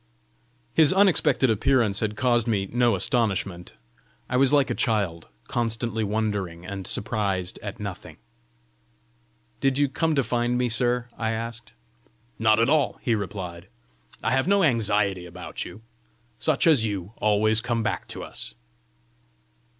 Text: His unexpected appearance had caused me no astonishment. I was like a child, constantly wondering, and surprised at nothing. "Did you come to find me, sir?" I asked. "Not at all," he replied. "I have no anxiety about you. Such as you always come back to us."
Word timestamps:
His 0.73 0.91
unexpected 0.91 1.51
appearance 1.51 1.99
had 1.99 2.15
caused 2.15 2.47
me 2.47 2.65
no 2.71 2.95
astonishment. 2.95 3.73
I 4.29 4.35
was 4.35 4.51
like 4.51 4.71
a 4.71 4.73
child, 4.73 5.27
constantly 5.47 6.03
wondering, 6.03 6.65
and 6.65 6.87
surprised 6.87 7.59
at 7.61 7.79
nothing. 7.79 8.17
"Did 9.59 9.77
you 9.77 9.87
come 9.87 10.15
to 10.15 10.23
find 10.23 10.57
me, 10.57 10.69
sir?" 10.69 11.07
I 11.19 11.29
asked. 11.29 11.73
"Not 12.39 12.59
at 12.59 12.67
all," 12.67 12.97
he 13.03 13.13
replied. 13.13 13.67
"I 14.23 14.31
have 14.31 14.47
no 14.47 14.63
anxiety 14.63 15.27
about 15.27 15.65
you. 15.65 15.83
Such 16.39 16.65
as 16.65 16.83
you 16.83 17.11
always 17.17 17.61
come 17.61 17.83
back 17.83 18.07
to 18.07 18.23
us." 18.23 18.55